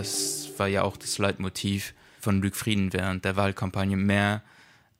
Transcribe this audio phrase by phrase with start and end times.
[0.00, 4.40] das war ja auch das Leitmotiv von Luc Frieden während der Wahlkampagne mehr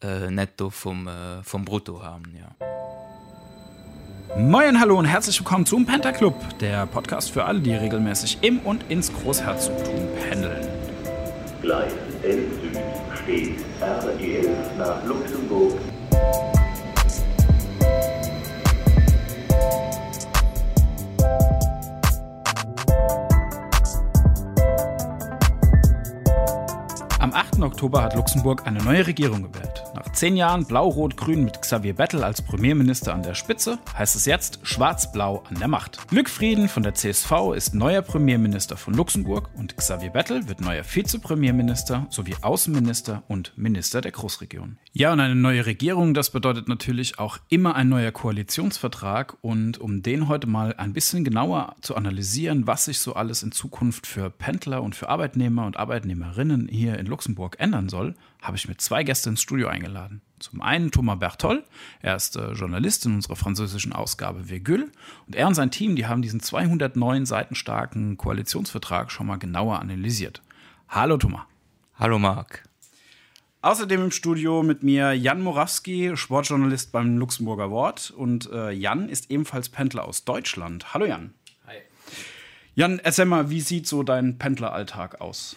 [0.03, 2.25] äh, netto vom, äh, vom Brutto haben.
[2.37, 2.55] Ja.
[4.37, 8.61] Moin, hallo und herzlich willkommen zum Penta Club, der Podcast für alle, die regelmäßig im
[8.61, 10.69] und ins Großherzogtum pendeln.
[11.63, 11.93] Gleis
[12.23, 12.79] 11 Süd
[13.23, 15.79] steht RE11 nach Luxemburg
[27.81, 29.90] Oktober hat Luxemburg eine neue Regierung gewählt.
[30.01, 34.61] Nach zehn Jahren Blau-Rot-Grün mit Xavier Bettel als Premierminister an der Spitze heißt es jetzt
[34.63, 35.99] Schwarz-Blau an der Macht.
[36.11, 40.85] Luc Frieden von der CSV ist neuer Premierminister von Luxemburg und Xavier Bettel wird neuer
[40.85, 44.79] Vizepremierminister sowie Außenminister und Minister der Großregion.
[44.95, 49.37] Ja, und eine neue Regierung, das bedeutet natürlich auch immer ein neuer Koalitionsvertrag.
[49.43, 53.53] Und um den heute mal ein bisschen genauer zu analysieren, was sich so alles in
[53.53, 58.69] Zukunft für Pendler und für Arbeitnehmer und Arbeitnehmerinnen hier in Luxemburg ändern soll, habe ich
[58.69, 60.23] mir zwei Gäste ins Studio eingeladen.
[60.39, 61.65] Zum einen Thomas Berthold,
[62.01, 64.91] er ist äh, Journalist in unserer französischen Ausgabe Virgül
[65.27, 69.81] und er und sein Team, die haben diesen 209 Seiten starken Koalitionsvertrag schon mal genauer
[69.81, 70.43] analysiert.
[70.89, 71.43] Hallo Thomas.
[71.99, 72.63] Hallo Marc.
[73.63, 79.31] Außerdem im Studio mit mir Jan Morawski, Sportjournalist beim Luxemburger Wort und äh, Jan ist
[79.31, 80.95] ebenfalls Pendler aus Deutschland.
[80.95, 81.35] Hallo Jan.
[81.67, 81.77] Hi.
[82.75, 85.57] Jan, erzähl mal, wie sieht so dein Pendleralltag aus?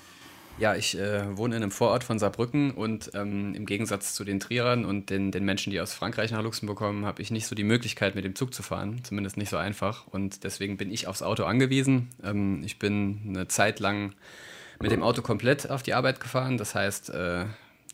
[0.59, 4.39] Ja, ich äh, wohne in einem Vorort von Saarbrücken und ähm, im Gegensatz zu den
[4.39, 7.55] Trierern und den, den Menschen, die aus Frankreich nach Luxemburg kommen, habe ich nicht so
[7.55, 9.03] die Möglichkeit, mit dem Zug zu fahren.
[9.03, 10.05] Zumindest nicht so einfach.
[10.07, 12.09] Und deswegen bin ich aufs Auto angewiesen.
[12.23, 14.13] Ähm, ich bin eine Zeit lang
[14.79, 16.59] mit dem Auto komplett auf die Arbeit gefahren.
[16.59, 17.45] Das heißt, äh,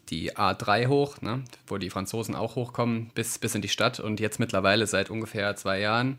[0.09, 4.01] die A3 hoch, ne, wo die Franzosen auch hochkommen, bis, bis in die Stadt.
[4.01, 6.17] Und jetzt mittlerweile seit ungefähr zwei Jahren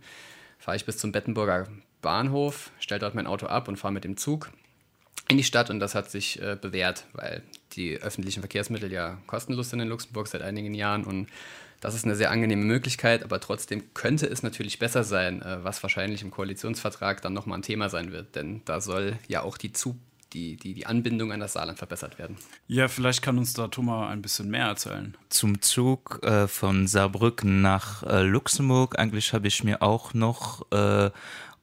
[0.58, 1.68] fahre ich bis zum Bettenburger
[2.00, 4.50] Bahnhof, stelle dort mein Auto ab und fahre mit dem Zug
[5.31, 7.42] in die Stadt und das hat sich äh, bewährt, weil
[7.73, 11.29] die öffentlichen Verkehrsmittel ja kostenlos sind in Luxemburg seit einigen Jahren und
[11.80, 15.83] das ist eine sehr angenehme Möglichkeit, aber trotzdem könnte es natürlich besser sein, äh, was
[15.83, 19.73] wahrscheinlich im Koalitionsvertrag dann nochmal ein Thema sein wird, denn da soll ja auch die,
[19.73, 19.96] Zug,
[20.33, 22.36] die, die, die Anbindung an das Saarland verbessert werden.
[22.68, 25.17] Ja, vielleicht kann uns da Thomas ein bisschen mehr erzählen.
[25.30, 31.11] Zum Zug äh, von Saarbrücken nach äh, Luxemburg, eigentlich habe ich mir auch noch äh,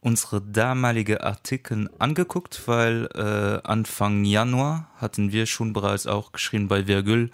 [0.01, 6.87] unsere damalige Artikel angeguckt, weil äh, Anfang Januar hatten wir schon bereits auch geschrieben bei
[6.87, 7.31] Virgül.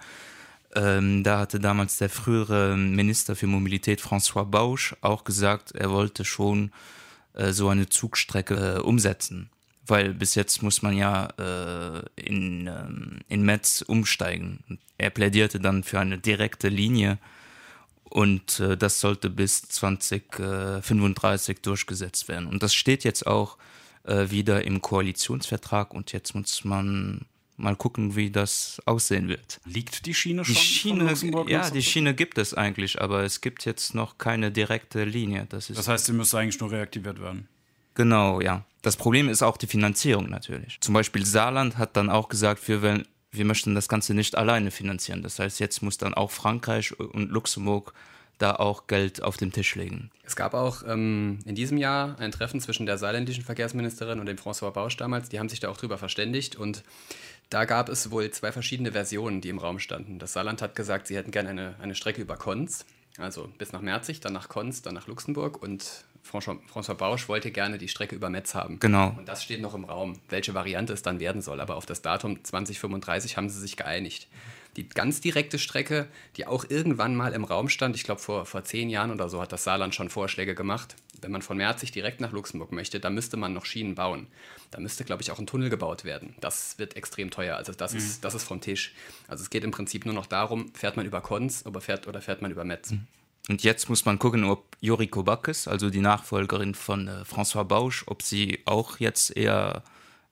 [0.74, 6.24] Ähm, da hatte damals der frühere Minister für Mobilität François Bausch auch gesagt, er wollte
[6.24, 6.72] schon
[7.34, 9.50] äh, so eine Zugstrecke äh, umsetzen,
[9.86, 14.64] weil bis jetzt muss man ja äh, in, ähm, in Metz umsteigen.
[14.98, 17.18] Er plädierte dann für eine direkte Linie,
[18.14, 22.46] und äh, das sollte bis 2035 äh, durchgesetzt werden.
[22.46, 23.58] Und das steht jetzt auch
[24.04, 27.26] äh, wieder im Koalitionsvertrag und jetzt muss man
[27.56, 29.60] mal gucken, wie das aussehen wird.
[29.64, 30.54] Liegt die Schiene schon?
[30.54, 31.12] Die Schiene,
[31.48, 35.46] ja, die Schiene gibt es eigentlich, aber es gibt jetzt noch keine direkte Linie.
[35.48, 37.48] Das, das heißt, sie müsste eigentlich nur reaktiviert werden.
[37.94, 38.64] Genau, ja.
[38.82, 40.78] Das Problem ist auch die Finanzierung natürlich.
[40.80, 44.70] Zum Beispiel Saarland hat dann auch gesagt, wir wollen wir möchten das Ganze nicht alleine
[44.70, 45.22] finanzieren.
[45.22, 47.92] Das heißt, jetzt muss dann auch Frankreich und Luxemburg
[48.38, 50.10] da auch Geld auf den Tisch legen.
[50.24, 54.36] Es gab auch ähm, in diesem Jahr ein Treffen zwischen der saarländischen Verkehrsministerin und dem
[54.36, 55.28] François Bausch damals.
[55.28, 56.82] Die haben sich da auch drüber verständigt und
[57.50, 60.18] da gab es wohl zwei verschiedene Versionen, die im Raum standen.
[60.18, 62.84] Das Saarland hat gesagt, sie hätten gerne eine, eine Strecke über Konz,
[63.18, 67.78] also bis nach Merzig, dann nach Konz, dann nach Luxemburg und François, Bausch wollte gerne
[67.78, 68.80] die Strecke über Metz haben.
[68.80, 69.14] Genau.
[69.16, 71.60] Und das steht noch im Raum, welche Variante es dann werden soll.
[71.60, 74.28] Aber auf das Datum 2035 haben sie sich geeinigt.
[74.76, 78.64] Die ganz direkte Strecke, die auch irgendwann mal im Raum stand, ich glaube vor, vor
[78.64, 80.96] zehn Jahren oder so hat das Saarland schon Vorschläge gemacht.
[81.20, 84.26] Wenn man von Merzig direkt nach Luxemburg möchte, da müsste man noch Schienen bauen.
[84.72, 86.34] Da müsste, glaube ich, auch ein Tunnel gebaut werden.
[86.40, 87.56] Das wird extrem teuer.
[87.56, 87.98] Also das, mhm.
[87.98, 88.94] ist, das ist vom Tisch.
[89.28, 92.20] Also es geht im Prinzip nur noch darum, fährt man über Konz oder fährt, oder
[92.20, 92.90] fährt man über Metz.
[92.90, 93.06] Mhm.
[93.48, 98.04] Und jetzt muss man gucken, ob Joriko Backes, also die Nachfolgerin von äh, François Bausch,
[98.06, 99.82] ob sie auch jetzt eher,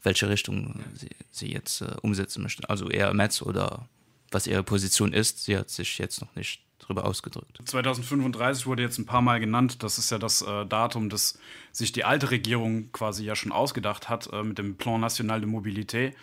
[0.02, 2.68] welche Richtung sie, sie jetzt äh, umsetzen möchte.
[2.70, 3.88] Also eher Metz oder
[4.30, 5.44] was ihre Position ist.
[5.44, 7.60] Sie hat sich jetzt noch nicht darüber ausgedrückt.
[7.64, 9.82] 2035 wurde jetzt ein paar Mal genannt.
[9.82, 11.38] Das ist ja das äh, Datum, das
[11.70, 15.48] sich die alte Regierung quasi ja schon ausgedacht hat äh, mit dem Plan National de
[15.48, 16.14] Mobilité.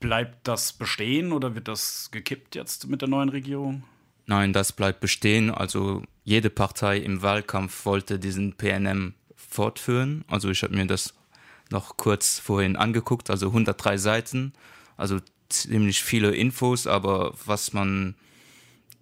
[0.00, 3.84] Bleibt das bestehen oder wird das gekippt jetzt mit der neuen Regierung?
[4.26, 5.50] Nein, das bleibt bestehen.
[5.50, 10.24] Also jede Partei im Wahlkampf wollte diesen PNM fortführen.
[10.28, 11.14] Also ich habe mir das
[11.70, 14.52] noch kurz vorhin angeguckt, also 103 Seiten,
[14.96, 15.18] also
[15.48, 18.14] ziemlich viele Infos, aber was man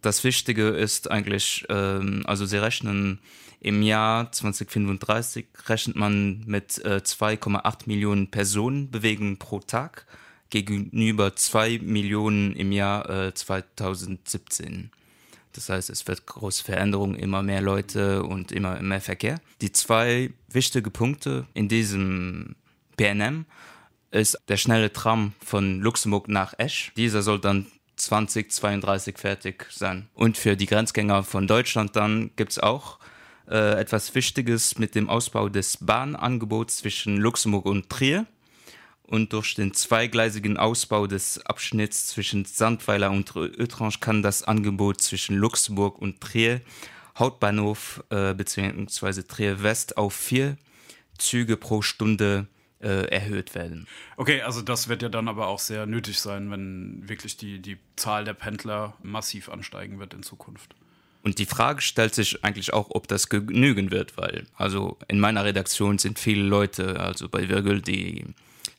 [0.01, 3.21] das Wichtige ist eigentlich, ähm, also sie rechnen
[3.61, 10.07] im Jahr 2035 rechnet man mit äh, 2,8 Millionen Personen bewegen pro Tag
[10.51, 14.91] gegenüber 2 Millionen im Jahr äh, 2017.
[15.53, 19.41] Das heißt, es wird große Veränderungen, immer mehr Leute und immer mehr Verkehr.
[19.61, 22.57] Die zwei wichtige Punkte in diesem
[22.97, 23.47] PNM
[24.11, 26.93] ist der schnelle Tram von Luxemburg nach Esch.
[26.97, 27.67] Dieser soll dann
[27.97, 30.09] 2032 fertig sein.
[30.15, 32.99] Und für die Grenzgänger von Deutschland dann gibt es auch
[33.49, 38.27] äh, etwas Wichtiges mit dem Ausbau des Bahnangebots zwischen Luxemburg und Trier
[39.13, 45.37] und durch den zweigleisigen Ausbau des Abschnitts zwischen Sandweiler und Ötrange kann das Angebot zwischen
[45.37, 46.63] Luxemburg und Trier
[47.19, 49.23] Hauptbahnhof äh, bzw.
[49.25, 50.57] Trier West auf vier
[51.19, 52.47] Züge pro Stunde
[52.81, 53.87] äh, erhöht werden.
[54.17, 57.77] Okay, also das wird ja dann aber auch sehr nötig sein, wenn wirklich die, die
[57.97, 60.75] Zahl der Pendler massiv ansteigen wird in Zukunft.
[61.23, 65.45] Und die Frage stellt sich eigentlich auch, ob das genügen wird, weil also in meiner
[65.45, 68.25] Redaktion sind viele Leute, also bei Virgil, die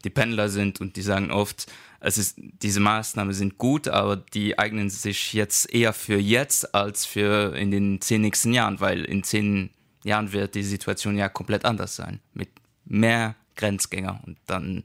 [0.04, 4.60] die Pendler sind und die sagen oft, es ist diese Maßnahmen sind gut, aber die
[4.60, 9.24] eignen sich jetzt eher für jetzt als für in den zehn nächsten Jahren, weil in
[9.24, 9.70] zehn
[10.04, 12.50] Jahren wird die Situation ja komplett anders sein mit
[12.86, 14.84] mehr Grenzgänger und dann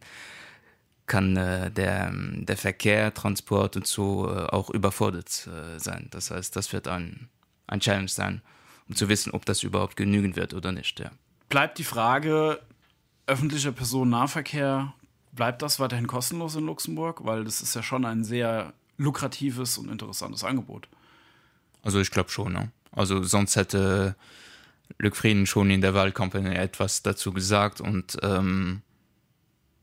[1.09, 6.09] kann äh, der, der Verkehr, Transport und so äh, auch überfordert äh, sein.
[6.11, 7.29] Das heißt, das wird ein,
[7.67, 8.43] ein Challenge sein,
[8.89, 11.01] um zu wissen, ob das überhaupt genügen wird oder nicht.
[11.01, 11.11] Ja.
[11.49, 12.61] Bleibt die Frage
[13.27, 14.95] öffentlicher Personennahverkehr,
[15.39, 19.89] bleibt das weiterhin kostenlos in Luxemburg, weil das ist ja schon ein sehr lukratives und
[19.89, 20.89] interessantes Angebot.
[21.83, 22.53] Also ich glaube schon.
[22.53, 22.73] Ne?
[22.91, 24.17] Also sonst hätte
[24.99, 28.83] Lückfrieden schon in der Wahlkampagne etwas dazu gesagt und ähm,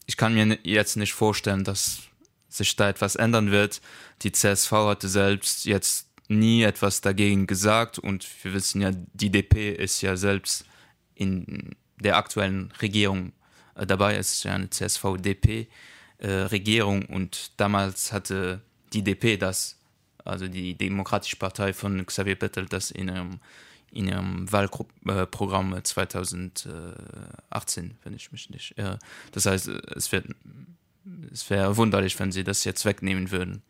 [0.07, 1.99] ich kann mir jetzt nicht vorstellen, dass
[2.49, 3.81] sich da etwas ändern wird.
[4.23, 9.71] Die CSV hatte selbst jetzt nie etwas dagegen gesagt und wir wissen ja, die DP
[9.71, 10.65] ist ja selbst
[11.13, 13.31] in der aktuellen Regierung
[13.75, 15.67] dabei ist eine CSVDP
[16.19, 18.61] äh, und damals hatte
[18.93, 19.77] die DP das
[20.23, 23.39] also die Demokratische Partei von Xavier Bettel das in einem
[23.91, 28.99] in ihrem Wahlprogramm 2018 wenn ich mich nicht irre.
[29.31, 30.27] das heißt es wird
[31.31, 33.61] es wäre wunderlich wenn sie das jetzt wegnehmen würden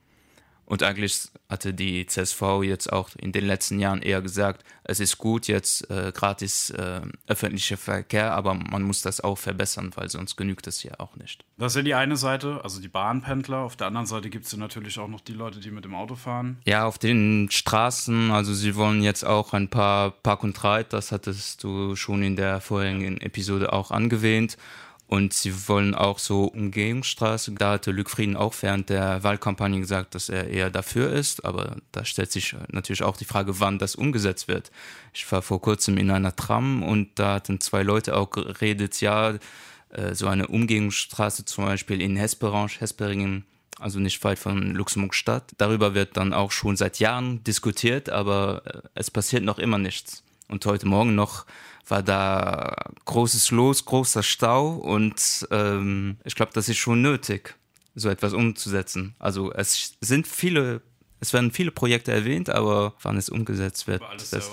[0.66, 5.18] und eigentlich hatte die CSV jetzt auch in den letzten Jahren eher gesagt es ist
[5.18, 10.36] gut jetzt äh, gratis äh, öffentlicher Verkehr aber man muss das auch verbessern weil sonst
[10.36, 11.46] genügt es ja auch nicht.
[11.58, 13.60] Das ist ja die eine Seite also die Bahnpendler.
[13.60, 15.96] Auf der anderen Seite gibt es ja natürlich auch noch die Leute die mit dem
[15.96, 16.58] Auto fahren.
[16.66, 21.12] Ja auf den Straßen also sie wollen jetzt auch ein paar Park und Reit das
[21.12, 24.58] hattest du schon in der vorherigen Episode auch angewähnt
[25.08, 30.30] und sie wollen auch so Umgehungsstraße da hatte Lüfrieden auch während der Wahlkampagne gesagt, dass
[30.30, 34.48] er eher dafür ist, aber da stellt sich natürlich auch die Frage, wann das umgesetzt
[34.48, 34.72] wird.
[35.14, 39.36] Ich war vor kurzem in einer Tram und da hatten zwei Leute auch geredet ja
[39.90, 43.46] äh, so eine Umgehungsstraße zum Beispiel in Hesperange Hesperingen,
[43.80, 45.52] also nicht weit von Luxemburg Stadt.
[45.58, 50.24] Darüber wird dann auch schon seit Jahren diskutiert, aber äh, es passiert noch immer nichts.
[50.48, 51.46] Und heute Morgen noch
[51.88, 57.56] war da großes los großer stau und ähm, ich glaube das ist schon nötig
[57.94, 59.16] so etwas umzusetzen.
[59.20, 60.82] Also es sind viele
[61.20, 64.02] es werden viele projekte erwähnt aber wann es umgesetzt wird
[64.32, 64.52] das,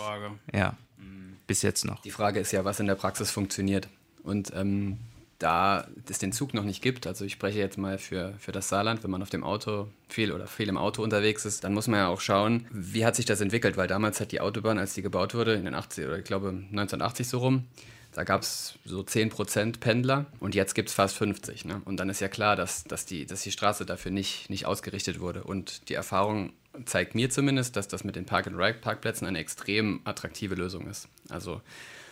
[0.52, 1.36] ja mhm.
[1.46, 2.02] bis jetzt noch.
[2.02, 3.88] Die frage ist ja was in der praxis funktioniert.
[4.22, 4.98] Und ähm,
[5.42, 8.68] da es den Zug noch nicht gibt, also ich spreche jetzt mal für, für das
[8.68, 11.88] Saarland, wenn man auf dem Auto viel oder viel im Auto unterwegs ist, dann muss
[11.88, 14.94] man ja auch schauen, wie hat sich das entwickelt, weil damals hat die Autobahn, als
[14.94, 17.64] die gebaut wurde in den 80 oder ich glaube 1980 so rum,
[18.12, 21.82] da gab es so 10 Prozent Pendler und jetzt gibt es fast 50 ne?
[21.86, 25.18] und dann ist ja klar, dass, dass, die, dass die Straße dafür nicht, nicht ausgerichtet
[25.18, 26.52] wurde und die Erfahrung
[26.84, 30.88] zeigt mir zumindest, dass das mit den Park and Ride Parkplätzen eine extrem attraktive Lösung
[30.88, 31.08] ist.
[31.28, 31.60] Also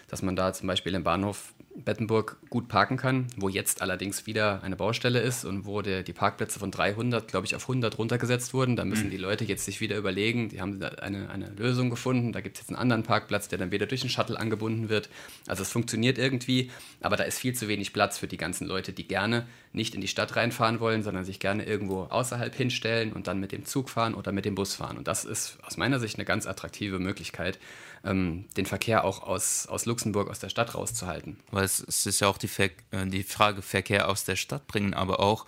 [0.08, 4.62] dass man da zum Beispiel im Bahnhof Bettenburg gut parken kann, wo jetzt allerdings wieder
[4.62, 8.52] eine Baustelle ist und wo der, die Parkplätze von 300 glaube ich auf 100 runtergesetzt
[8.52, 9.10] wurden, da müssen mhm.
[9.10, 12.62] die Leute jetzt sich wieder überlegen, die haben eine, eine Lösung gefunden, da gibt es
[12.62, 15.08] jetzt einen anderen Parkplatz, der dann wieder durch den Shuttle angebunden wird.
[15.46, 18.92] Also es funktioniert irgendwie, aber da ist viel zu wenig Platz für die ganzen Leute,
[18.92, 23.28] die gerne nicht in die Stadt reinfahren wollen, sondern sich gerne irgendwo außerhalb hinstellen und
[23.28, 24.98] dann mit dem Zug fahren oder mit dem Bus fahren.
[24.98, 27.58] Und das ist aus meiner Sicht eine ganz attraktive Möglichkeit,
[28.04, 31.38] ähm, den Verkehr auch aus, aus Luxemburg aus der Stadt rauszuhalten.
[31.50, 34.66] Weil es, es ist ja auch die, Ver äh, die Frage Verkehr aus der Stadt
[34.66, 35.46] bringen, aber auch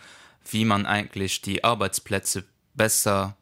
[0.51, 2.45] wie man eigentlich die Arbeitsplätze
[2.75, 3.37] besser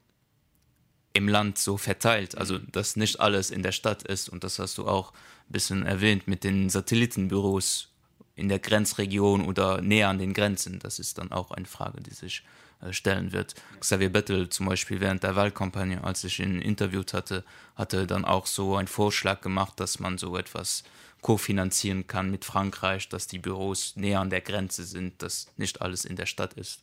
[1.12, 2.36] im Land so verteilt.
[2.38, 5.86] Also dass nicht alles in der Stadt ist und das hast du auch ein bisschen
[5.86, 7.88] erwähnt mit den Satellitenbüros
[8.36, 10.78] in der Grenzregion oder näher an den Grenzen.
[10.78, 12.42] Das ist dann auch eine Frage, die sich
[12.90, 13.54] stellen wird.
[13.80, 17.44] Xavier Bettel zum Beispiel während der Wahlkampagne, als ich ihn interviewt hatte,
[17.76, 20.84] hatte dann auch so einen Vorschlag gemacht, dass man so etwas
[21.20, 26.04] kofinanzieren kann mit Frankreich, dass die Büros näher an der Grenze sind, dass nicht alles
[26.04, 26.82] in der Stadt ist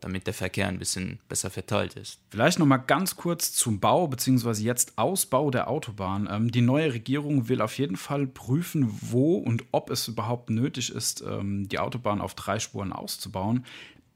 [0.00, 2.18] damit der Verkehr ein bisschen besser verteilt ist.
[2.30, 4.62] Vielleicht noch mal ganz kurz zum Bau bzw.
[4.62, 6.28] jetzt Ausbau der Autobahn.
[6.30, 10.94] Ähm, die neue Regierung will auf jeden Fall prüfen, wo und ob es überhaupt nötig
[10.94, 13.64] ist, ähm, die Autobahn auf drei Spuren auszubauen.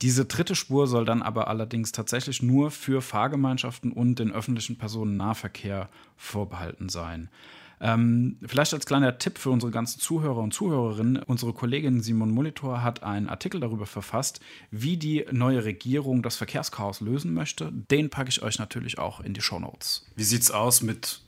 [0.03, 5.89] Diese dritte Spur soll dann aber allerdings tatsächlich nur für Fahrgemeinschaften und den öffentlichen Personennahverkehr
[6.17, 7.29] vorbehalten sein.
[7.83, 11.23] Ähm, vielleicht als kleiner Tipp für unsere ganzen Zuhörer und Zuhörerinnen.
[11.23, 14.41] Unsere Kollegin Simon Molitor hat einen Artikel darüber verfasst,
[14.71, 17.73] wie die neue Regierung das Verkehrschaos lösen möchte.
[17.91, 20.07] Den packe ich euch natürlich auch in die Show Notes.
[20.15, 21.23] Wie sieht es aus mit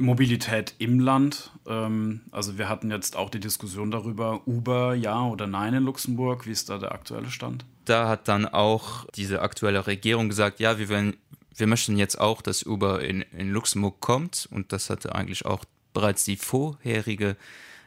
[0.00, 1.50] Mobilität im Land?
[1.66, 6.46] Ähm, also wir hatten jetzt auch die Diskussion darüber, Uber ja oder nein in Luxemburg.
[6.46, 7.64] Wie ist da der aktuelle Stand?
[7.84, 11.16] Da hat dann auch diese aktuelle Regierung gesagt, ja, wir werden
[11.60, 15.64] wir möchten jetzt auch, dass Uber in, in Luxemburg kommt und das hatte eigentlich auch
[15.92, 17.36] bereits die vorherige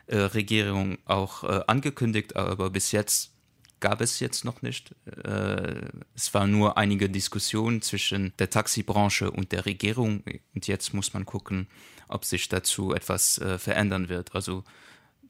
[0.08, 3.32] äh, Regierung auch äh, angekündigt, aber bis jetzt
[3.80, 4.96] gab es jetzt noch nicht.
[5.24, 11.14] Äh, es war nur einige Diskussionen zwischen der Taxibranche und der Regierung und jetzt muss
[11.14, 11.68] man gucken,
[12.14, 14.34] ob sich dazu etwas äh, verändern wird.
[14.36, 14.64] Also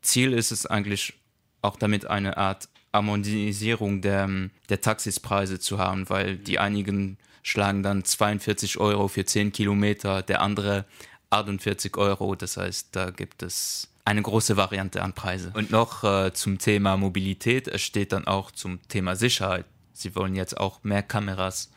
[0.02, 1.14] Ziel ist es eigentlich
[1.62, 4.30] auch damit eine Art Harmonisierung der,
[4.70, 10.42] der Taxispreise zu haben, weil die einigen schlagen dann 42 Euro für 10 Kilometer, der
[10.42, 10.86] andere
[11.32, 12.36] 48 Euro.
[12.36, 15.52] Das heißt, da gibt es eine große Variante an Preise.
[15.56, 19.66] Und noch äh, zum Thema Mobilität, es steht dann auch zum Thema Sicherheit.
[19.94, 21.72] Sie wollen jetzt auch mehr Kameras,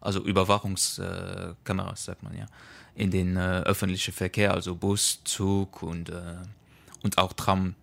[0.00, 2.46] also Überwachungskameras, äh, sagt man ja,
[2.94, 6.36] in den äh, öffentlichen Verkehr, also Bus, Zug und, äh,
[7.02, 7.74] und auch Tram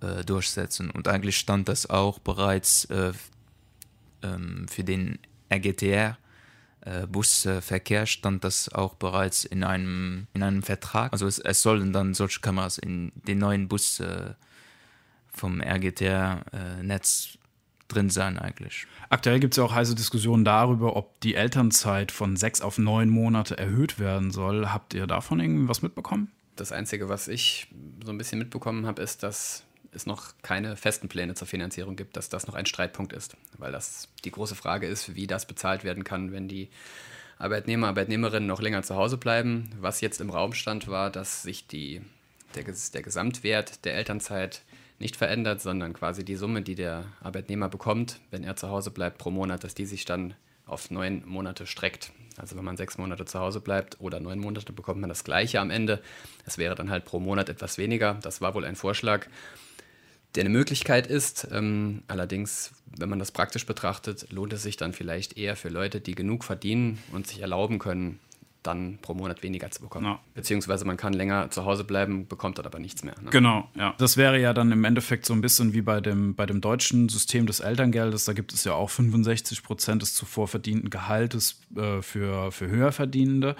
[0.00, 0.90] äh, durchsetzen.
[0.90, 3.12] Und eigentlich stand das auch bereits äh,
[4.22, 5.18] ähm, für den
[5.52, 6.18] RGTR
[6.88, 11.12] äh, Busverkehr stand das auch bereits in einem, in einem Vertrag.
[11.12, 14.34] Also es, es sollen dann solche Kameras in den neuen Bus äh,
[15.28, 17.37] vom RGTR-Netz
[17.88, 18.86] drin sein eigentlich.
[19.10, 23.08] Aktuell gibt es ja auch heiße Diskussionen darüber, ob die Elternzeit von sechs auf neun
[23.08, 24.68] Monate erhöht werden soll.
[24.68, 26.30] Habt ihr davon irgendwas mitbekommen?
[26.56, 27.68] Das Einzige, was ich
[28.04, 32.16] so ein bisschen mitbekommen habe, ist, dass es noch keine festen Pläne zur Finanzierung gibt,
[32.16, 35.84] dass das noch ein Streitpunkt ist, weil das die große Frage ist, wie das bezahlt
[35.84, 36.68] werden kann, wenn die
[37.38, 39.70] Arbeitnehmer, Arbeitnehmerinnen noch länger zu Hause bleiben.
[39.80, 42.02] Was jetzt im Raum stand, war, dass sich die,
[42.54, 44.62] der, der Gesamtwert der Elternzeit
[44.98, 49.18] nicht verändert, sondern quasi die Summe, die der Arbeitnehmer bekommt, wenn er zu Hause bleibt
[49.18, 50.34] pro Monat, dass die sich dann
[50.66, 52.12] auf neun Monate streckt.
[52.36, 55.60] Also wenn man sechs Monate zu Hause bleibt oder neun Monate, bekommt man das gleiche
[55.60, 56.02] am Ende.
[56.44, 58.18] Es wäre dann halt pro Monat etwas weniger.
[58.22, 59.26] Das war wohl ein Vorschlag
[60.34, 61.48] der eine Möglichkeit ist.
[61.50, 66.00] Ähm, allerdings, wenn man das praktisch betrachtet, lohnt es sich dann vielleicht eher für Leute,
[66.00, 68.20] die genug verdienen und sich erlauben können,
[68.62, 70.06] dann pro Monat weniger zu bekommen.
[70.06, 70.20] Ja.
[70.34, 73.14] Beziehungsweise man kann länger zu Hause bleiben, bekommt dann aber nichts mehr.
[73.20, 73.30] Ne?
[73.30, 73.94] Genau, ja.
[73.98, 77.08] Das wäre ja dann im Endeffekt so ein bisschen wie bei dem, bei dem deutschen
[77.08, 78.24] System des Elterngeldes.
[78.24, 83.56] Da gibt es ja auch 65 Prozent des zuvor verdienten Gehaltes äh, für, für Höherverdienende.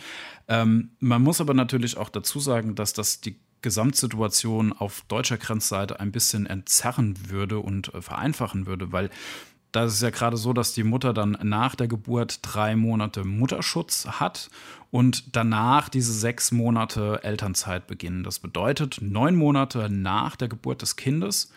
[0.48, 5.98] Ähm, man muss aber natürlich auch dazu sagen, dass das die Gesamtsituation auf deutscher Grenzseite
[6.00, 9.10] ein bisschen entzerren würde und äh, vereinfachen würde, weil
[9.72, 13.24] da ist es ja gerade so, dass die Mutter dann nach der Geburt drei Monate
[13.24, 14.50] Mutterschutz hat
[14.90, 18.24] und danach diese sechs Monate Elternzeit beginnen.
[18.24, 21.52] Das bedeutet, neun Monate nach der Geburt des Kindes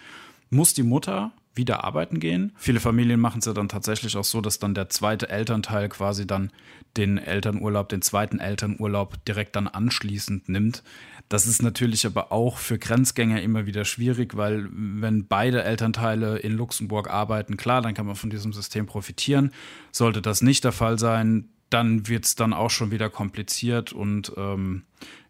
[0.49, 2.53] muss die Mutter wieder arbeiten gehen.
[2.55, 6.25] Viele Familien machen es ja dann tatsächlich auch so, dass dann der zweite Elternteil quasi
[6.25, 6.51] dann
[6.97, 10.83] den Elternurlaub, den zweiten Elternurlaub direkt dann anschließend nimmt.
[11.29, 16.51] Das ist natürlich aber auch für Grenzgänger immer wieder schwierig, weil wenn beide Elternteile in
[16.53, 19.51] Luxemburg arbeiten, klar, dann kann man von diesem System profitieren.
[19.91, 24.33] Sollte das nicht der Fall sein, dann wird es dann auch schon wieder kompliziert und
[24.35, 24.83] ähm,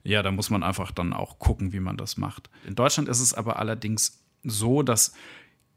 [0.04, 2.50] ja, da muss man einfach dann auch gucken, wie man das macht.
[2.66, 5.14] In Deutschland ist es aber allerdings so, dass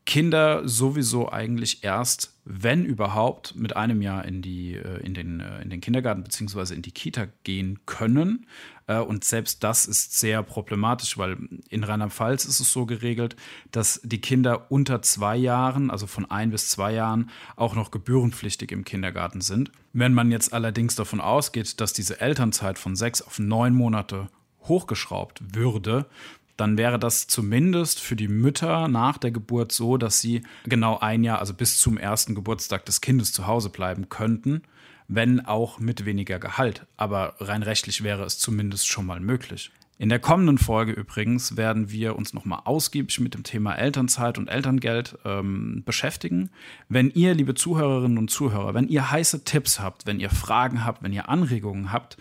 [0.06, 5.62] Kinder sowieso eigentlich erst, wenn überhaupt, mit einem Jahr in, die, äh, in, den, äh,
[5.62, 6.74] in den Kindergarten bzw.
[6.74, 8.46] in die Kita gehen können.
[8.86, 11.38] Äh, und selbst das ist sehr problematisch, weil
[11.70, 13.34] in Rheinland-Pfalz ist es so geregelt,
[13.70, 18.72] dass die Kinder unter zwei Jahren, also von ein bis zwei Jahren, auch noch gebührenpflichtig
[18.72, 19.72] im Kindergarten sind.
[19.94, 24.28] Wenn man jetzt allerdings davon ausgeht, dass diese Elternzeit von sechs auf neun Monate
[24.64, 26.06] hochgeschraubt würde,
[26.56, 31.24] dann wäre das zumindest für die Mütter nach der Geburt so, dass sie genau ein
[31.24, 34.62] Jahr, also bis zum ersten Geburtstag des Kindes zu Hause bleiben könnten,
[35.08, 36.86] wenn auch mit weniger Gehalt.
[36.96, 39.70] Aber rein rechtlich wäre es zumindest schon mal möglich.
[39.96, 44.48] In der kommenden Folge übrigens werden wir uns nochmal ausgiebig mit dem Thema Elternzeit und
[44.48, 46.50] Elterngeld ähm, beschäftigen.
[46.88, 51.04] Wenn ihr, liebe Zuhörerinnen und Zuhörer, wenn ihr heiße Tipps habt, wenn ihr Fragen habt,
[51.04, 52.16] wenn ihr Anregungen habt,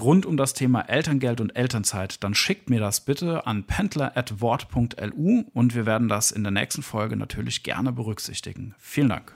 [0.00, 5.74] rund um das Thema Elterngeld und Elternzeit, dann schickt mir das bitte an pendler.wort.lu und
[5.74, 8.74] wir werden das in der nächsten Folge natürlich gerne berücksichtigen.
[8.78, 9.32] Vielen Dank.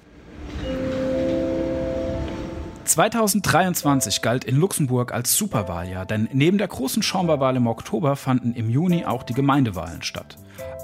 [2.85, 8.71] 2023 galt in Luxemburg als Superwahljahr, denn neben der großen Chamberwahl im Oktober fanden im
[8.71, 10.39] Juni auch die Gemeindewahlen statt.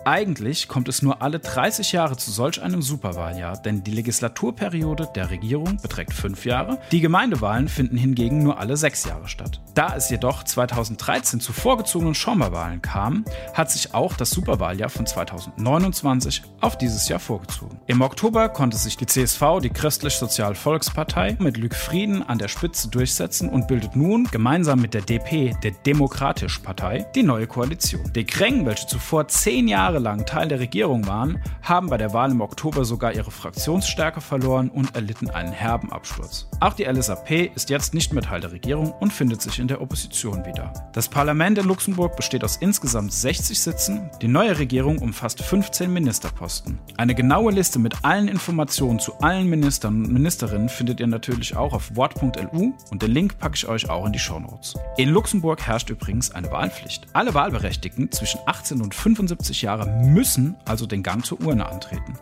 [0.04, 5.30] Eigentlich kommt es nur alle 30 Jahre zu solch einem Superwahljahr, denn die Legislaturperiode der
[5.30, 6.80] Regierung beträgt fünf Jahre.
[6.90, 9.60] Die Gemeindewahlen finden hingegen nur alle sechs Jahre statt.
[9.74, 13.24] Da es jedoch 2013 zu vorgezogenen Schaumerwahlen kam,
[13.54, 17.78] hat sich auch das Superwahljahr von 2029 auf dieses Jahr vorgezogen.
[17.86, 23.48] Im Oktober konnte sich die CSV, die Christlich-Sozial-Volkspartei, mit Luc Frieden an der Spitze durchsetzen
[23.48, 28.12] und bildet nun gemeinsam mit der DP, der Demokratisch Partei, die neue Koalition.
[28.14, 32.14] Die Kreng, welche zuvor zehn Jahre Jahre lang Teil der Regierung waren, haben bei der
[32.14, 36.48] Wahl im Oktober sogar ihre Fraktionsstärke verloren und erlitten einen herben Absturz.
[36.60, 39.82] Auch die LSAP ist jetzt nicht mehr Teil der Regierung und findet sich in der
[39.82, 40.72] Opposition wieder.
[40.94, 44.08] Das Parlament in Luxemburg besteht aus insgesamt 60 Sitzen.
[44.22, 46.78] Die neue Regierung umfasst 15 Ministerposten.
[46.96, 51.74] Eine genaue Liste mit allen Informationen zu allen Ministern und Ministerinnen findet ihr natürlich auch
[51.74, 54.74] auf wort.lu und den Link packe ich euch auch in die Shownotes.
[54.96, 57.08] In Luxemburg herrscht übrigens eine Wahlpflicht.
[57.12, 62.14] Alle Wahlberechtigten zwischen 18 und 75 Jahren Fahrer müssen also den Gang zur Urne antreten.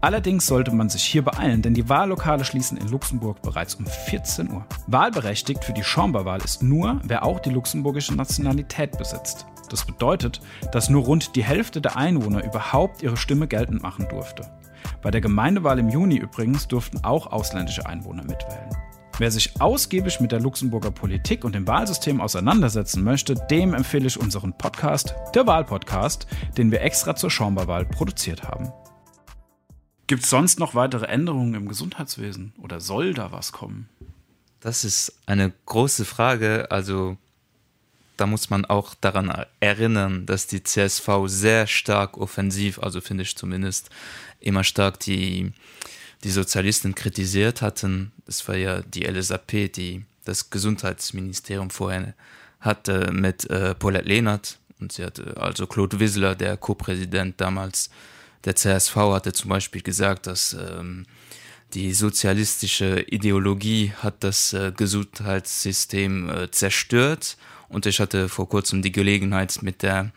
[0.00, 4.50] Allerdings sollte man sich hier beeilen, denn die Wahllokale schließen in Luxemburg bereits um 14
[4.50, 4.64] Uhr.
[4.86, 9.46] Wahlberechtigt für die Chamberwahl ist nur, wer auch die luxemburgische Nationalität besitzt.
[9.68, 10.40] Das bedeutet,
[10.72, 14.50] dass nur rund die Hälfte der Einwohner überhaupt ihre Stimme geltend machen durfte.
[15.02, 18.76] Bei der Gemeindewahl im Juni übrigens durften auch ausländische Einwohner mitwählen.
[19.20, 24.18] Wer sich ausgiebig mit der Luxemburger Politik und dem Wahlsystem auseinandersetzen möchte, dem empfehle ich
[24.18, 28.72] unseren Podcast, der Wahlpodcast, den wir extra zur Chamberwahl produziert haben.
[30.06, 33.90] Gibt es sonst noch weitere Änderungen im Gesundheitswesen oder soll da was kommen?
[34.60, 36.70] Das ist eine große Frage.
[36.70, 37.18] Also
[38.16, 43.36] da muss man auch daran erinnern, dass die CSV sehr stark offensiv, also finde ich
[43.36, 43.90] zumindest
[44.40, 45.52] immer stark die
[46.24, 48.12] die Sozialisten kritisiert hatten.
[48.26, 52.14] Das war ja die LSAP, die das Gesundheitsministerium vorher
[52.60, 57.90] hatte mit äh, Paulette Lehnert und sie hatte also Claude Wissler, der Co-Präsident damals
[58.44, 61.06] der CSV hatte zum Beispiel gesagt, dass ähm,
[61.74, 67.36] die sozialistische Ideologie hat das äh, Gesundheitssystem äh, zerstört
[67.68, 70.10] und ich hatte vor kurzem die Gelegenheit mit der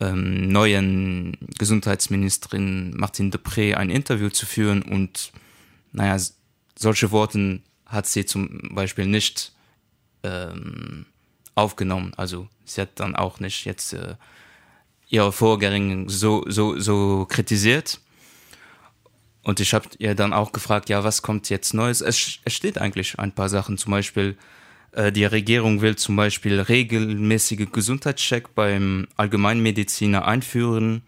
[0.00, 5.32] ähm, neuen Gesundheitsministerin Martin Depré ein Interview zu führen und
[5.92, 6.22] naja
[6.78, 9.52] solche Worten hat sie zum Beispiel nicht
[10.22, 11.06] ähm,
[11.54, 12.12] aufgenommen.
[12.16, 14.16] Also sie hat dann auch nicht jetzt äh,
[15.08, 18.00] ihre Vorgänge so so so kritisiert.
[19.42, 22.00] Und ich habe ihr dann auch gefragt ja was kommt jetzt neues?
[22.02, 23.78] Es, es steht eigentlich ein paar Sachen.
[23.78, 24.36] Zum Beispiel
[24.96, 31.02] die Äh, die Regierung will zum Beispiel regelmäßige Gesundheitscheck beim Allgemeinmediziner einführen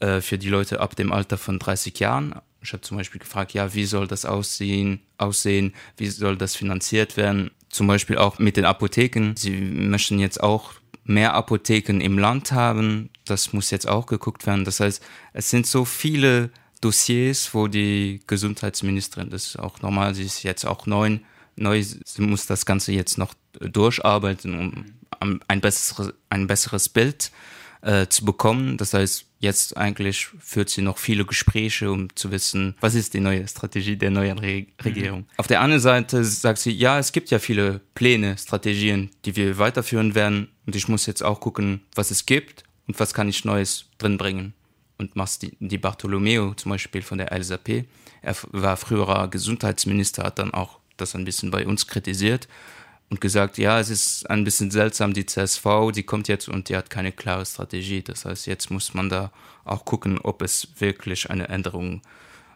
[0.00, 2.34] äh, für die Leute ab dem Alter von 30 Jahren.
[2.62, 7.16] Ich habe zum Beispiel gefragt, ja, wie soll das aussehen, aussehen, wie soll das finanziert
[7.16, 7.50] werden?
[7.70, 9.34] Zum Beispiel auch mit den Apotheken.
[9.36, 10.72] Sie möchten jetzt auch
[11.04, 13.08] mehr Apotheken im Land haben.
[13.24, 14.64] Das muss jetzt auch geguckt werden.
[14.64, 20.24] Das heißt, es sind so viele Dossiers, wo die Gesundheitsministerin das ist auch normal, sie
[20.24, 21.20] ist jetzt auch neun,
[21.56, 24.58] neu sie muss das ganze jetzt noch durcharbeiten
[25.20, 27.30] um ein besseres ein besseres bild
[27.82, 28.76] äh, zu bekommen.
[28.76, 33.20] Das heißt jetzt eigentlich führt sie noch viele gespräche um zu wissen was ist die
[33.20, 35.20] neue strategie der neuen Re regierung.
[35.20, 35.26] Mhm.
[35.38, 39.58] auf der anderen seite sagt sie ja es gibt ja viele pläne strategien die wir
[39.58, 40.48] weiterführen werden.
[40.66, 44.18] Und ich muss jetzt auch gucken was es gibt und was kann ich neues drin
[44.18, 44.54] bringen.
[44.98, 47.70] Und machst die, die bartolomeo zum beispiel von der lsap
[48.22, 52.48] er war früherer gesundheitsminister hat dann auch das ein bisschen bei uns kritisiert
[53.10, 56.76] und gesagt ja es ist ein bisschen seltsam die csV die kommt jetzt und die
[56.76, 58.02] hat keine klare strategie.
[58.02, 59.32] Das heißt jetzt muss man da
[59.64, 62.02] auch gucken ob es wirklich eine änderung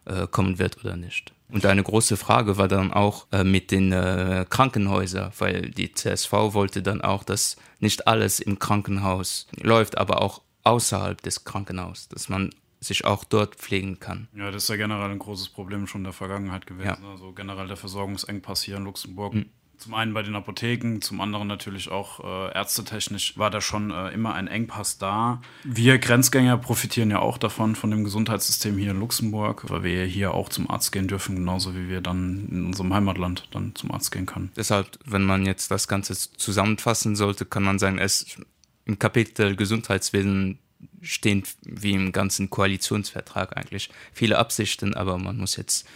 [0.06, 1.32] äh, kommen wird oder nicht.
[1.50, 6.32] Und eine große frage war dann auch äh, mit den äh, krankenhäuser weil die csV
[6.54, 12.28] wollte dann auch dass nicht alles im krankenhaus läuft aber auch außerhalb des krankenhaus dass
[12.28, 12.50] man
[12.84, 14.28] sich auch dort pflegen kann.
[14.36, 17.02] Ja, das ist ja generell ein großes Problem schon der Vergangenheit gewesen.
[17.02, 17.10] Ja.
[17.10, 19.34] Also generell der Versorgungsengpass hier in Luxemburg.
[19.34, 19.46] Mhm.
[19.76, 24.10] Zum einen bei den Apotheken, zum anderen natürlich auch äh, ärztetechnisch war da schon äh,
[24.10, 25.42] immer ein Engpass da.
[25.64, 30.32] Wir Grenzgänger profitieren ja auch davon von dem Gesundheitssystem hier in Luxemburg, weil wir hier
[30.32, 34.12] auch zum Arzt gehen dürfen, genauso wie wir dann in unserem Heimatland dann zum Arzt
[34.12, 34.52] gehen können.
[34.56, 38.38] Deshalb, wenn man jetzt das Ganze zusammenfassen sollte, kann man sagen, es
[38.84, 40.58] im Kapitel Gesundheitswesen
[41.02, 45.86] stehen wie im ganzen Koalitionsvertrag eigentlich viele Absichten, aber man muss jetzt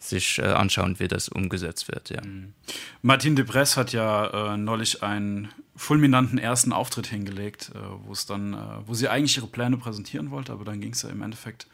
[0.00, 2.10] sich äh, anschauen, wie das umgesetzt wird.
[2.10, 2.24] Ja.
[2.24, 2.54] Mhm.
[3.02, 8.26] Martin de Bress hat ja äh, neulich einen fulminanten ersten Auftritt hingelegt, äh, wo es
[8.26, 11.22] dann, äh, wo sie eigentlich ihre Pläne präsentieren wollte, aber dann ging es ja im
[11.22, 11.66] Endeffekt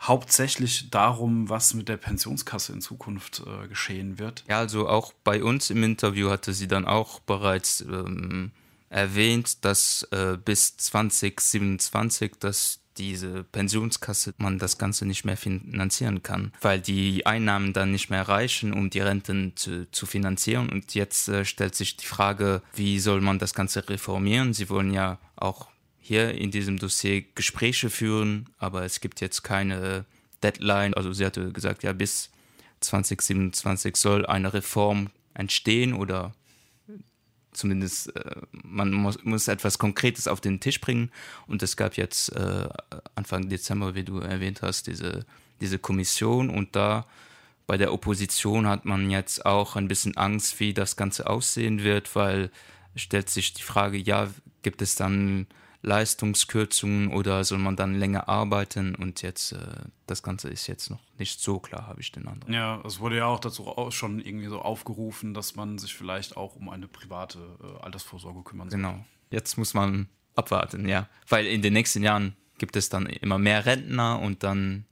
[0.00, 4.44] hauptsächlich darum, was mit der Pensionskasse in Zukunft äh, geschehen wird.
[4.48, 8.50] Ja, also auch bei uns im Interview hatte sie dann auch bereits ähm,
[8.92, 16.52] erwähnt, dass äh, bis 2027 dass diese Pensionskasse man das Ganze nicht mehr finanzieren kann,
[16.60, 20.68] weil die Einnahmen dann nicht mehr reichen, um die Renten zu, zu finanzieren.
[20.68, 24.52] Und jetzt äh, stellt sich die Frage, wie soll man das Ganze reformieren?
[24.52, 30.04] Sie wollen ja auch hier in diesem Dossier Gespräche führen, aber es gibt jetzt keine
[30.42, 30.92] Deadline.
[30.92, 32.30] Also sie hatte gesagt, ja, bis
[32.80, 36.34] 2027 soll eine Reform entstehen oder
[37.52, 41.10] zumindest äh, man muss, muss etwas Konkretes auf den Tisch bringen.
[41.46, 42.68] Und es gab jetzt äh,
[43.14, 45.24] Anfang Dezember, wie du erwähnt hast, diese,
[45.60, 47.06] diese Kommission und da
[47.66, 52.14] bei der Opposition hat man jetzt auch ein bisschen Angst, wie das Ganze aussehen wird,
[52.16, 52.50] weil
[52.96, 54.28] stellt sich die Frage, ja,
[54.62, 55.46] gibt es dann
[55.82, 59.58] Leistungskürzungen oder soll man dann länger arbeiten und jetzt äh,
[60.06, 62.52] das Ganze ist jetzt noch nicht so klar, habe ich den anderen.
[62.52, 66.36] Ja, es wurde ja auch dazu auch schon irgendwie so aufgerufen, dass man sich vielleicht
[66.36, 68.78] auch um eine private äh, Altersvorsorge kümmern soll.
[68.78, 69.04] Genau.
[69.30, 73.66] Jetzt muss man abwarten, ja, weil in den nächsten Jahren gibt es dann immer mehr
[73.66, 74.84] Rentner und dann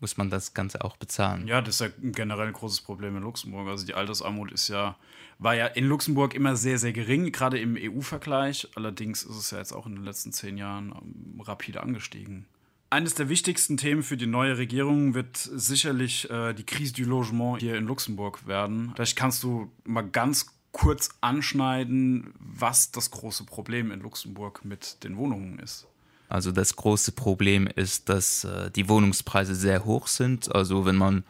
[0.00, 1.46] muss man das Ganze auch bezahlen.
[1.46, 3.68] Ja, das ist ja generell ein großes Problem in Luxemburg.
[3.68, 4.96] Also die Altersarmut ist ja,
[5.44, 8.68] war ja in Luxemburg immer sehr, sehr gering, gerade im EU-Vergleich.
[8.74, 12.46] Allerdings ist es ja jetzt auch in den letzten zehn Jahren ähm, rapide angestiegen.
[12.88, 17.60] Eines der wichtigsten Themen für die neue Regierung wird sicherlich äh, die Krise du Logement
[17.60, 18.92] hier in Luxemburg werden.
[18.94, 25.16] Vielleicht kannst du mal ganz kurz anschneiden, was das große Problem in Luxemburg mit den
[25.16, 25.86] Wohnungen ist.
[26.28, 30.54] Also das große Problem ist, dass äh, die Wohnungspreise sehr hoch sind.
[30.54, 31.24] Also wenn man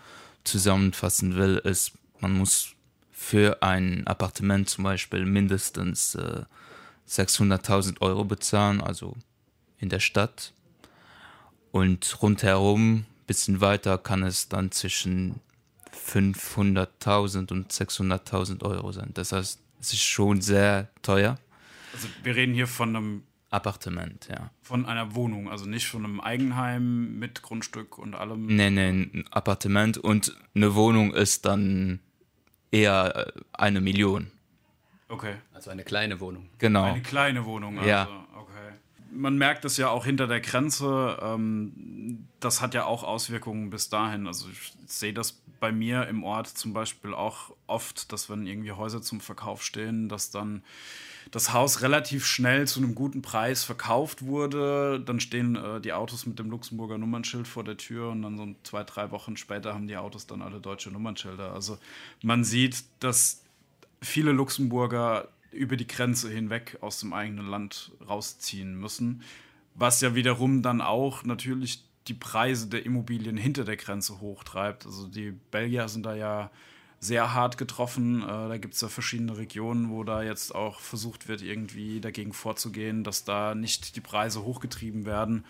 [0.44, 2.74] zusammenfassen will, ist man muss
[3.16, 6.42] für ein Appartement zum Beispiel mindestens äh,
[7.08, 9.16] 600.000 Euro bezahlen, also
[9.78, 10.52] in der Stadt.
[11.70, 15.40] Und rundherum bisschen weiter kann es dann zwischen
[15.92, 19.10] 500.000 und 600.000 Euro sein.
[19.14, 21.38] Das heißt, es ist schon sehr teuer.
[21.92, 24.50] Also wir reden hier von einem Appartement, ja.
[24.60, 28.46] Von einer Wohnung, also nicht von einem Eigenheim mit Grundstück und allem.
[28.46, 32.00] Nee, nee, ein Appartement und eine Wohnung ist dann
[32.74, 34.30] eher äh, eine Million.
[35.08, 35.36] Okay.
[35.52, 36.48] Also eine kleine Wohnung.
[36.58, 36.84] Genau.
[36.84, 37.88] Eine kleine Wohnung, also.
[37.88, 38.08] Ja.
[38.36, 38.74] Okay.
[39.10, 41.18] Man merkt es ja auch hinter der Grenze.
[41.22, 44.26] Ähm, das hat ja auch Auswirkungen bis dahin.
[44.26, 48.72] Also ich sehe das bei mir im Ort zum Beispiel auch oft, dass wenn irgendwie
[48.72, 50.64] Häuser zum Verkauf stehen, dass dann
[51.30, 55.00] das Haus relativ schnell zu einem guten Preis verkauft wurde.
[55.04, 58.54] Dann stehen äh, die Autos mit dem Luxemburger Nummernschild vor der Tür und dann so
[58.62, 61.52] zwei, drei Wochen später haben die Autos dann alle deutsche Nummernschilder.
[61.52, 61.78] Also
[62.22, 63.42] man sieht, dass
[64.00, 69.22] viele Luxemburger über die Grenze hinweg aus dem eigenen Land rausziehen müssen,
[69.74, 74.84] was ja wiederum dann auch natürlich die Preise der Immobilien hinter der Grenze hochtreibt.
[74.84, 76.50] Also die Belgier sind da ja
[77.04, 78.22] sehr hart getroffen.
[78.22, 82.32] Äh, da gibt es ja verschiedene Regionen, wo da jetzt auch versucht wird, irgendwie dagegen
[82.32, 85.44] vorzugehen, dass da nicht die Preise hochgetrieben werden,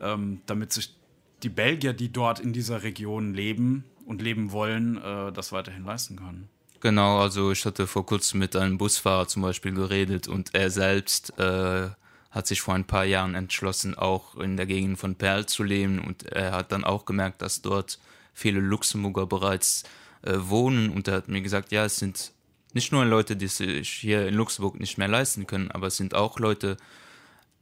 [0.00, 0.94] ähm, damit sich
[1.42, 6.16] die Belgier, die dort in dieser Region leben und leben wollen, äh, das weiterhin leisten
[6.16, 6.48] können.
[6.80, 11.38] Genau, also ich hatte vor kurzem mit einem Busfahrer zum Beispiel geredet und er selbst
[11.38, 11.88] äh,
[12.30, 15.98] hat sich vor ein paar Jahren entschlossen, auch in der Gegend von Perl zu leben
[15.98, 17.98] und er hat dann auch gemerkt, dass dort
[18.34, 19.84] viele Luxemburger bereits
[20.26, 22.32] äh, wohnen und er hat mir gesagt, ja, es sind
[22.72, 26.14] nicht nur Leute, die sich hier in Luxemburg nicht mehr leisten können, aber es sind
[26.14, 26.76] auch Leute,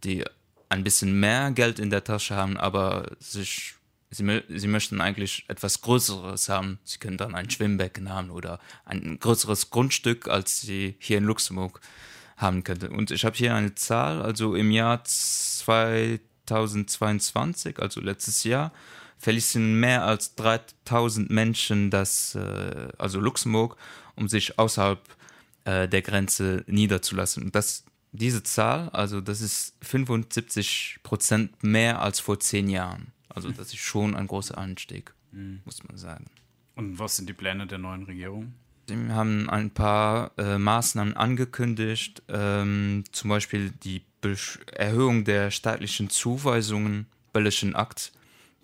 [0.02, 0.24] die
[0.68, 3.74] ein bisschen mehr Geld in der Tasche haben, aber sich
[4.14, 6.78] sie, sie möchten eigentlich etwas Größeres haben.
[6.84, 11.80] Sie können dann ein Schwimmbecken haben oder ein größeres Grundstück, als sie hier in Luxemburg
[12.36, 12.90] haben könnte.
[12.90, 18.72] Und ich habe hier eine Zahl, also im Jahr 2022, also letztes Jahr,
[19.18, 23.76] verließen mehr als 3000 Menschen das, äh, also Luxemburg,
[24.16, 25.00] um sich außerhalb
[25.64, 27.44] äh, der Grenze niederzulassen.
[27.44, 33.12] Und das, diese Zahl, also das ist 75 Prozent mehr als vor zehn Jahren.
[33.28, 35.60] Also das ist schon ein großer Anstieg, mhm.
[35.64, 36.26] muss man sagen.
[36.76, 38.54] Und was sind die Pläne der neuen Regierung?
[38.88, 46.10] Sie haben ein paar äh, Maßnahmen angekündigt, ähm, zum Beispiel die Besch Erhöhung der staatlichen
[46.10, 48.12] Zuweisungen, Bellischen Akt,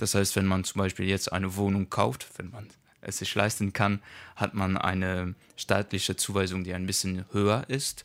[0.00, 2.68] das heißt, wenn man zum Beispiel jetzt eine Wohnung kauft, wenn man
[3.02, 4.00] es sich leisten kann,
[4.34, 8.04] hat man eine staatliche Zuweisung, die ein bisschen höher ist.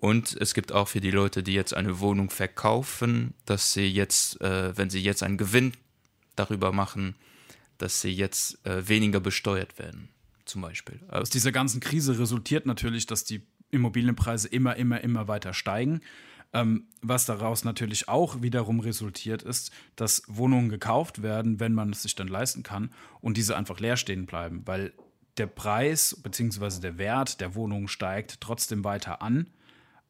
[0.00, 4.40] Und es gibt auch für die Leute, die jetzt eine Wohnung verkaufen, dass sie jetzt,
[4.40, 5.72] äh, wenn sie jetzt einen Gewinn
[6.36, 7.14] darüber machen,
[7.78, 10.08] dass sie jetzt äh, weniger besteuert werden,
[10.46, 11.00] zum Beispiel.
[11.08, 16.00] Aus dieser ganzen Krise resultiert natürlich, dass die Immobilienpreise immer, immer, immer weiter steigen.
[16.54, 22.02] Ähm, was daraus natürlich auch wiederum resultiert ist, dass Wohnungen gekauft werden, wenn man es
[22.02, 24.94] sich dann leisten kann und diese einfach leer stehen bleiben, weil
[25.36, 26.80] der Preis bzw.
[26.80, 29.50] der Wert der Wohnung steigt trotzdem weiter an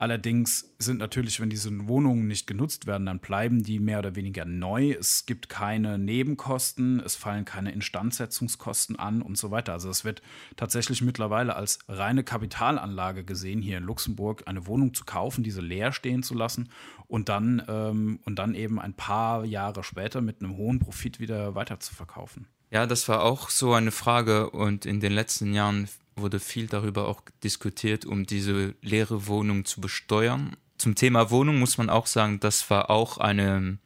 [0.00, 4.44] Allerdings sind natürlich, wenn diese Wohnungen nicht genutzt werden, dann bleiben die mehr oder weniger
[4.44, 4.92] neu.
[4.92, 9.72] Es gibt keine Nebenkosten, es fallen keine Instandsetzungskosten an und so weiter.
[9.72, 10.22] Also es wird
[10.54, 15.90] tatsächlich mittlerweile als reine Kapitalanlage gesehen, hier in Luxemburg eine Wohnung zu kaufen, diese leer
[15.90, 16.68] stehen zu lassen
[17.08, 21.56] und dann, ähm, und dann eben ein paar Jahre später mit einem hohen Profit wieder
[21.56, 22.46] weiter zu verkaufen.
[22.70, 25.88] Ja, das war auch so eine Frage und in den letzten Jahren
[26.20, 30.56] wurde viel darüber auch diskutiert, um diese leere Wohnung zu besteuern.
[30.76, 33.78] Zum Thema Wohnung muss man auch sagen, das war auch eine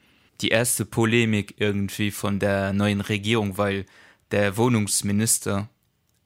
[0.43, 3.87] die erste Polemik irgendwie von der neuen Regierung, weil
[4.33, 5.69] der Wohnungsminister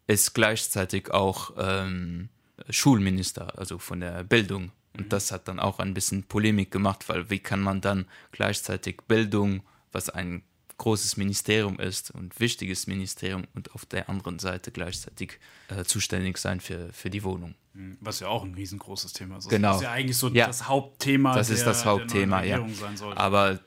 [0.07, 2.31] ist gleichzeitig auch ähm,
[2.71, 4.73] Schulminister, also von der Bildung.
[4.97, 9.03] Und das hat dann auch ein bisschen Polemik gemacht, weil wie kann man dann gleichzeitig
[9.07, 10.42] Bildung, was ein
[10.79, 16.61] großes Ministerium ist und wichtiges Ministerium und auf der anderen Seite gleichzeitig äh, zuständig sein
[16.61, 17.55] für, für die Wohnung.
[17.75, 19.49] Hm, was ja auch ein riesengroßes Thema ist.
[19.49, 19.69] Genau.
[19.69, 20.47] Das ist ja eigentlich so ja.
[20.47, 21.35] das Hauptthema.
[21.35, 22.67] Das ist der, das Hauptthema, ja.
[23.15, 23.61] Aber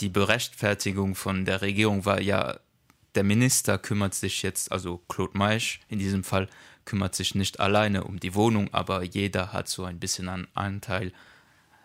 [0.00, 2.58] die Berechtfertigung von der Regierung war ja,
[3.14, 6.48] der Minister kümmert sich jetzt, also Claude Meisch in diesem Fall,
[6.84, 11.12] kümmert sich nicht alleine um die Wohnung, aber jeder hat so ein bisschen einen Anteil.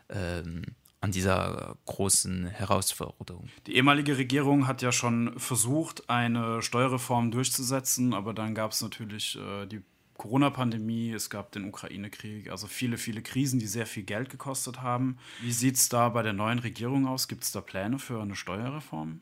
[0.09, 0.63] Ähm,
[1.05, 3.47] an dieser großen Herausforderung.
[3.67, 9.37] Die ehemalige Regierung hat ja schon versucht, eine Steuerreform durchzusetzen, aber dann gab es natürlich
[9.37, 9.83] äh, die
[10.17, 15.19] Corona-Pandemie, es gab den Ukraine-Krieg, also viele, viele Krisen, die sehr viel Geld gekostet haben.
[15.41, 17.27] Wie sieht es da bei der neuen Regierung aus?
[17.27, 19.21] Gibt es da Pläne für eine Steuerreform?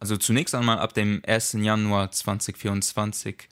[0.00, 1.52] Also zunächst einmal ab dem 1.
[1.60, 3.48] Januar 2024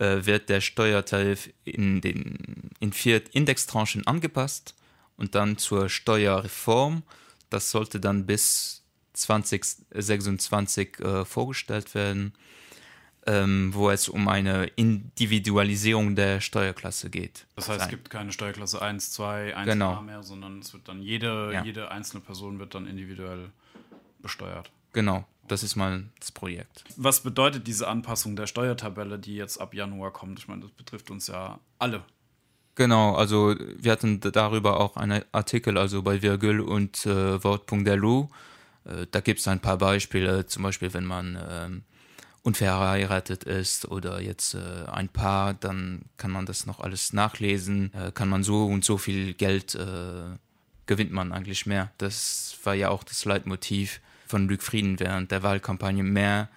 [0.00, 4.74] äh, wird der Steuertarif in, den, in vier Indextranchen angepasst
[5.16, 7.02] und dann zur Steuerreform.
[7.50, 12.34] Das sollte dann bis 2026 äh, vorgestellt werden,
[13.26, 17.46] ähm, wo es um eine Individualisierung der Steuerklasse geht.
[17.56, 20.02] Das heißt, es gibt keine Steuerklasse 1, 2, 1 genau.
[20.02, 21.64] mehr, sondern es wird dann jede, ja.
[21.64, 23.50] jede einzelne Person wird dann individuell
[24.20, 24.70] besteuert.
[24.92, 26.84] Genau, das ist mal das Projekt.
[26.96, 30.38] Was bedeutet diese Anpassung der Steuertabelle, die jetzt ab Januar kommt?
[30.38, 32.02] Ich meine, das betrifft uns ja alle
[32.76, 38.28] Genau, also wir hatten darüber auch einen Artikel, also bei Virgül und äh, Wort.delu.
[38.84, 41.68] Äh, da gibt es ein paar Beispiele, zum Beispiel wenn man äh,
[42.42, 48.12] unverheiratet ist oder jetzt äh, ein Paar, dann kann man das noch alles nachlesen, äh,
[48.12, 50.36] kann man so und so viel Geld äh,
[50.86, 51.90] gewinnt man eigentlich mehr.
[51.98, 56.48] Das war ja auch das Leitmotiv von Luc Frieden während der Wahlkampagne mehr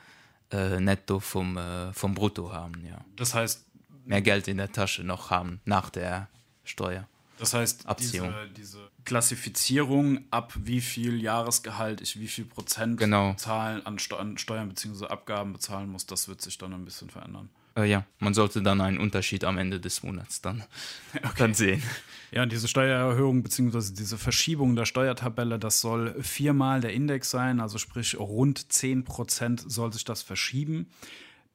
[0.52, 1.60] äh, netto vom,
[1.94, 2.86] vom Brutto haben.
[2.86, 3.00] Ja.
[3.16, 3.67] Das heißt,
[4.08, 6.30] mehr Geld in der Tasche noch haben nach der
[6.64, 7.08] Steuer.
[7.40, 13.36] Das heißt, diese, diese, Klassifizierung, ab wie viel Jahresgehalt ich wie viel Prozent genau.
[13.36, 15.06] zahlen an, Steu an Steuern bzw.
[15.06, 17.50] Abgaben bezahlen muss, das wird sich dann ein bisschen verändern.
[17.76, 20.64] Äh, ja, man sollte dann einen Unterschied am Ende des Monats dann,
[21.16, 21.30] okay.
[21.38, 21.84] dann sehen.
[22.32, 23.94] Ja, und diese Steuererhöhung bzw.
[23.94, 29.64] diese Verschiebung der Steuertabelle, das soll viermal der Index sein, also sprich rund 10 Prozent
[29.72, 30.88] soll sich das verschieben.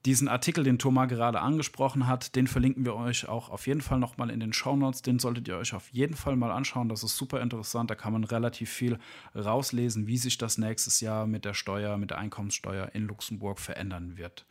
[0.04, 4.00] Diesen Artikel, den Thomas gerade angesprochen hat, den verlinken wir euch auch auf jeden Fall
[4.00, 5.02] nochmal in den Shownotes.
[5.02, 6.88] Den solltet ihr euch auf jeden Fall mal anschauen.
[6.88, 7.88] Das ist super interessant.
[7.88, 8.98] Da kann man relativ viel
[9.36, 14.16] rauslesen, wie sich das nächstes Jahr mit der Steuer, mit der Einkommenssteuer in Luxemburg verändern
[14.16, 14.44] wird.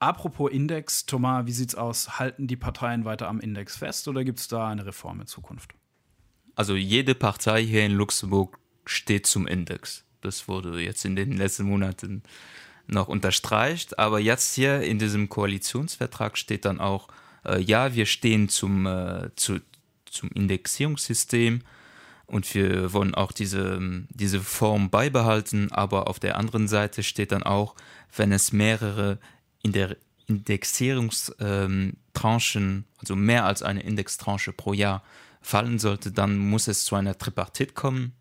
[0.00, 2.18] Apropos Index, Thomas, wie sieht's aus?
[2.18, 5.74] Halten die Parteien weiter am Index fest oder gibt es da eine Reform in Zukunft?
[6.56, 10.04] Also jede Partei hier in Luxemburg steht zum Index.
[10.22, 12.24] Das wurde jetzt in den letzten Monaten
[12.86, 13.98] noch unterstreicht.
[13.98, 17.08] Aber jetzt hier in diesem Koalitionsvertrag steht dann auch,
[17.44, 19.60] äh, ja, wir stehen zum, äh, zu,
[20.06, 21.62] zum Indexierungssystem
[22.26, 23.78] und wir wollen auch diese,
[24.10, 25.70] diese Form beibehalten.
[25.72, 27.74] Aber auf der anderen Seite steht dann auch,
[28.14, 29.18] wenn es mehrere
[29.62, 31.96] in der Indexierungstranchen,
[32.62, 35.02] ähm, also mehr als eine Indextranche pro Jahr
[35.40, 38.12] fallen sollte, dann muss es zu einer Tripartit kommen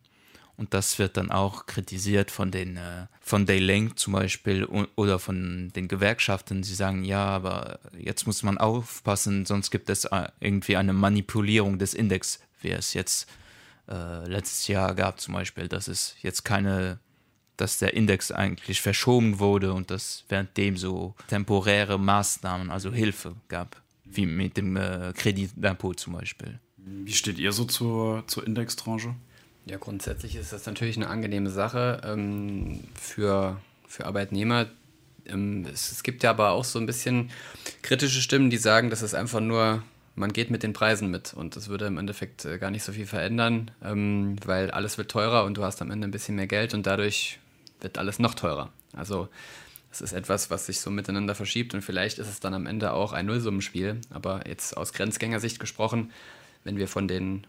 [0.62, 4.63] und das wird dann auch kritisiert von den äh, von Daylink zum Beispiel
[4.95, 10.06] oder von den Gewerkschaften sie sagen ja aber jetzt muss man aufpassen sonst gibt es
[10.06, 13.28] äh, irgendwie eine Manipulierung des Index wie es jetzt
[13.89, 17.00] äh, letztes Jahr gab zum Beispiel dass es jetzt keine
[17.58, 23.36] dass der Index eigentlich verschoben wurde und das während dem so temporäre Maßnahmen also Hilfe
[23.47, 29.15] gab wie mit dem äh, Kreditdepot zum Beispiel Wie steht ihr so zur, zur Indextranche?
[29.65, 34.67] Ja, grundsätzlich ist das natürlich eine angenehme Sache ähm, für, für Arbeitnehmer.
[35.26, 37.30] Ähm, es, es gibt ja aber auch so ein bisschen
[37.82, 39.84] kritische Stimmen, die sagen, dass es einfach nur,
[40.15, 42.91] man geht mit den Preisen mit und das würde im Endeffekt äh, gar nicht so
[42.91, 46.47] viel verändern, ähm, weil alles wird teurer und du hast am Ende ein bisschen mehr
[46.47, 47.39] Geld und dadurch
[47.82, 48.71] wird alles noch teurer.
[48.93, 49.30] Also
[49.91, 52.93] es ist etwas, was sich so miteinander verschiebt und vielleicht ist es dann am Ende
[52.93, 54.00] auch ein Nullsummenspiel.
[54.10, 56.12] Aber jetzt aus Grenzgängersicht gesprochen,
[56.63, 57.45] wenn wir von den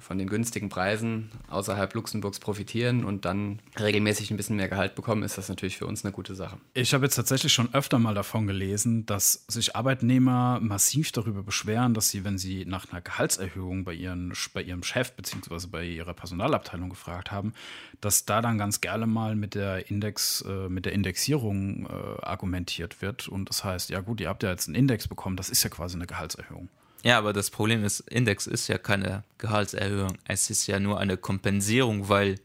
[0.00, 5.22] von den günstigen Preisen außerhalb Luxemburgs profitieren und dann regelmäßig ein bisschen mehr Gehalt bekommen,
[5.22, 6.58] ist das natürlich für uns eine gute Sache.
[6.74, 11.94] Ich habe jetzt tatsächlich schon öfter mal davon gelesen, dass sich Arbeitnehmer massiv darüber beschweren,
[11.94, 15.66] dass sie, wenn sie nach einer Gehaltserhöhung bei, ihren, bei ihrem Chef bzw.
[15.70, 17.52] bei ihrer Personalabteilung gefragt haben,
[18.00, 23.02] dass da dann ganz gerne mal mit der Index, äh, mit der Indexierung äh, argumentiert
[23.02, 23.28] wird.
[23.28, 25.70] Und das heißt, ja gut, ihr habt ja jetzt einen Index bekommen, das ist ja
[25.70, 26.68] quasi eine Gehaltserhöhung.
[27.04, 30.18] Ja, aber das Problem ist, Index ist ja keine Gehaltserhöhung.
[30.24, 32.40] Es ist ja nur eine Kompensierung, weil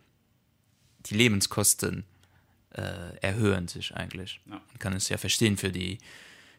[1.08, 2.06] die Lebenskosten
[2.72, 4.42] äh, erhöhen sich eigentlich.
[4.46, 4.54] Ja.
[4.54, 5.98] Man kann es ja verstehen für die,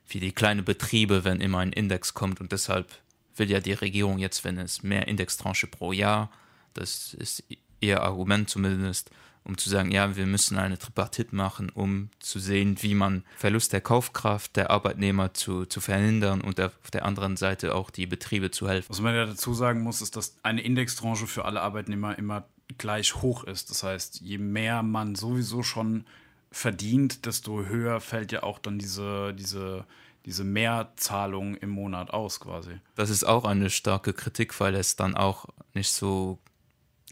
[0.04, 2.40] für die kleinen Betriebe, wenn immer ein Index kommt.
[2.40, 2.90] Und deshalb
[3.36, 6.30] will ja die Regierung jetzt, wenn es mehr Indextranche pro Jahr,
[6.74, 7.44] das ist
[7.80, 9.10] ihr Argument zumindest,
[9.44, 13.72] um zu sagen, ja, wir müssen eine Tripartit machen, um zu sehen, wie man Verlust
[13.72, 18.50] der Kaufkraft der Arbeitnehmer zu, zu verhindern und auf der anderen Seite auch die Betriebe
[18.50, 18.88] zu helfen.
[18.88, 23.16] Was man ja dazu sagen muss, ist, dass eine Indextranche für alle Arbeitnehmer immer gleich
[23.16, 23.70] hoch ist.
[23.70, 26.04] Das heißt, je mehr man sowieso schon
[26.50, 29.84] verdient, desto höher fällt ja auch dann diese, diese,
[30.24, 32.78] diese Mehrzahlung im Monat aus quasi.
[32.94, 36.38] Das ist auch eine starke Kritik, weil es dann auch nicht so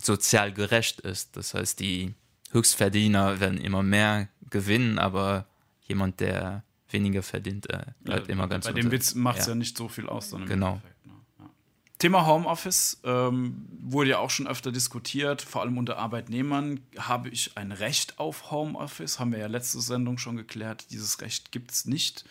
[0.00, 1.36] sozial gerecht ist.
[1.36, 2.14] Das heißt, die
[2.52, 5.46] Höchstverdiener werden immer mehr gewinnen, aber
[5.82, 9.52] jemand, der weniger verdient, äh, bleibt ja, immer ganz Bei dem Witz macht es ja.
[9.52, 9.56] ja.
[9.56, 10.30] nicht so viel aus.
[10.46, 10.74] genau.
[10.74, 10.82] Ne?
[11.06, 11.50] Ja.
[11.98, 16.80] Thema Homeoffice ähm, wurde ja auch schon öfter diskutiert, vor allem unter Arbeitnehmern.
[16.98, 19.18] Habe ich ein Recht auf Homeoffice?
[19.18, 20.86] Haben wir ja letzte Sendung schon geklärt.
[20.90, 22.24] Dieses Recht gibt es nicht.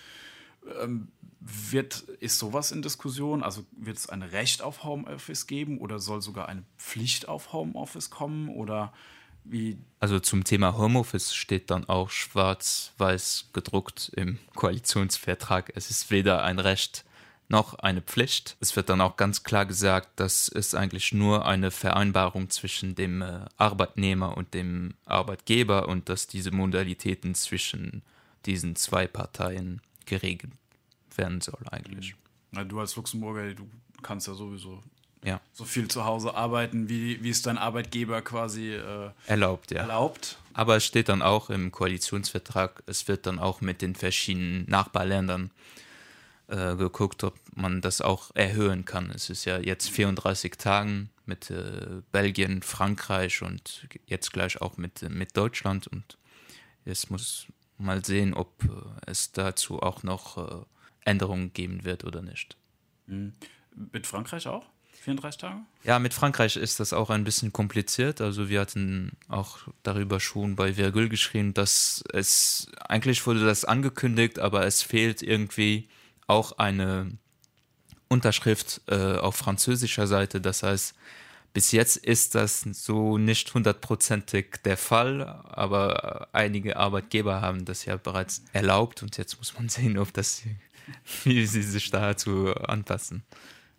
[0.81, 1.07] Ähm,
[1.39, 3.41] wird, ist sowas in Diskussion?
[3.41, 8.12] Also wird es ein Recht auf Homeoffice geben oder soll sogar eine Pflicht auf Homeoffice
[8.12, 8.49] kommen?
[8.49, 8.93] Oder
[9.43, 15.71] wie also zum Thema Homeoffice steht dann auch schwarz-weiß gedruckt im Koalitionsvertrag.
[15.75, 17.06] Es ist weder ein Recht
[17.49, 18.58] noch eine Pflicht.
[18.62, 23.21] Es wird dann auch ganz klar gesagt, dass es eigentlich nur eine Vereinbarung zwischen dem
[23.21, 28.01] äh, Arbeitnehmer und dem Arbeitgeber und dass diese Modalitäten zwischen
[28.45, 30.54] diesen zwei Parteien geregelt
[31.15, 32.15] werden soll eigentlich.
[32.51, 33.69] Na, du als Luxemburger, du
[34.01, 34.82] kannst ja sowieso
[35.23, 35.39] ja.
[35.53, 39.81] so viel zu Hause arbeiten, wie, wie es dein Arbeitgeber quasi äh, erlaubt, ja.
[39.81, 40.38] erlaubt.
[40.53, 45.51] Aber es steht dann auch im Koalitionsvertrag, es wird dann auch mit den verschiedenen Nachbarländern
[46.47, 49.10] äh, geguckt, ob man das auch erhöhen kann.
[49.12, 55.01] Es ist ja jetzt 34 Tagen mit äh, Belgien, Frankreich und jetzt gleich auch mit,
[55.10, 55.88] mit Deutschland.
[55.88, 56.17] Und
[56.84, 60.65] jetzt muss mal sehen, ob äh, es dazu auch noch äh,
[61.05, 62.57] Änderungen geben wird oder nicht.
[63.07, 63.34] Mhm.
[63.93, 64.65] Mit Frankreich auch?
[65.02, 65.62] 34 Tage?
[65.84, 68.22] Ja, mit Frankreich ist das auch ein bisschen kompliziert.
[68.22, 74.40] Also wir hatten auch darüber schon bei Virgül geschrieben, dass es eigentlich wurde das angekündigt,
[74.40, 75.90] aber es fehlt irgendwie
[76.28, 77.18] auch eine
[78.10, 80.40] Unterschrift äh, auf französischer Seite.
[80.40, 80.94] Das heißt,
[81.54, 87.98] bis jetzt ist das so nicht hundertprozentig der Fall, aber einige Arbeitgeber haben das ja
[87.98, 90.44] bereits erlaubt und jetzt muss man sehen, ob das
[91.24, 93.24] wie sie sich dazu anpassen.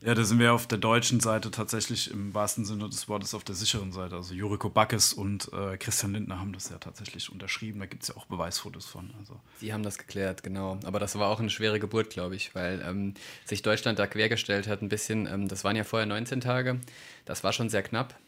[0.05, 3.45] Ja, da sind wir auf der deutschen Seite tatsächlich im wahrsten Sinne des Wortes auf
[3.45, 4.17] der sicheren Seite.
[4.17, 7.79] Also Juriko Backes und äh, Christian Lindner haben das ja tatsächlich unterschrieben.
[7.79, 9.15] Da gibt es ja auch Beweisfotos von.
[9.21, 9.38] Also.
[9.61, 10.81] Sie haben das geklärt, genau.
[10.85, 14.67] Aber das war auch eine schwere Geburt, glaube ich, weil ähm, sich Deutschland da quergestellt
[14.67, 15.27] hat ein bisschen.
[15.27, 16.81] Ähm, das waren ja vorher 19 Tage.
[17.25, 18.19] Das war schon sehr knapp.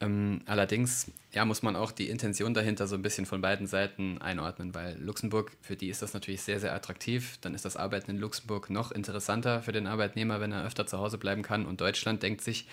[0.00, 4.18] Ähm, allerdings ja, muss man auch die Intention dahinter so ein bisschen von beiden Seiten
[4.18, 7.38] einordnen, weil Luxemburg, für die ist das natürlich sehr, sehr attraktiv.
[7.42, 10.98] Dann ist das Arbeiten in Luxemburg noch interessanter für den Arbeitnehmer, wenn er öfter zu
[10.98, 11.66] Hause bleiben kann.
[11.66, 12.66] Und Deutschland denkt sich,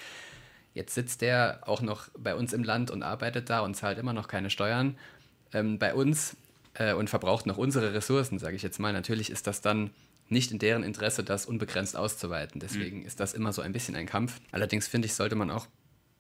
[0.74, 4.14] jetzt sitzt der auch noch bei uns im Land und arbeitet da und zahlt immer
[4.14, 4.98] noch keine Steuern
[5.54, 6.38] ähm, bei uns
[6.76, 8.94] äh, und verbraucht noch unsere Ressourcen, sage ich jetzt mal.
[8.94, 9.90] Natürlich ist das dann
[10.30, 12.60] nicht in deren Interesse, das unbegrenzt auszuweiten.
[12.60, 13.06] Deswegen mhm.
[13.06, 14.40] ist das immer so ein bisschen ein Kampf.
[14.52, 15.68] Allerdings finde ich, sollte man auch